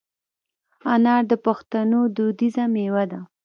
[0.93, 3.19] انار د پښتنو دودیزه مېوه ده.